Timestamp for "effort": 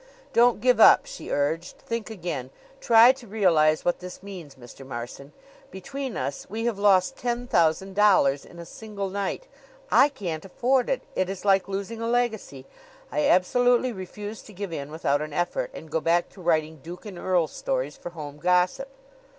15.33-15.69